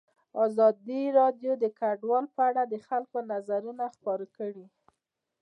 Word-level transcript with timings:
ازادي 0.45 1.01
راډیو 1.19 1.53
د 1.63 1.65
کډوال 1.79 2.25
په 2.35 2.41
اړه 2.49 2.63
د 2.67 2.75
خلکو 2.87 3.17
نظرونه 3.31 3.83
خپاره 3.95 4.25
کړي. 4.37 4.65